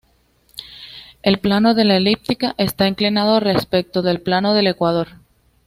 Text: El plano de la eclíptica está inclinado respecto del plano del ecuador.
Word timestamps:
El 1.21 1.37
plano 1.37 1.75
de 1.75 1.85
la 1.85 1.93
eclíptica 1.97 2.55
está 2.57 2.87
inclinado 2.87 3.39
respecto 3.39 4.01
del 4.01 4.19
plano 4.19 4.55
del 4.55 4.65
ecuador. 4.65 5.09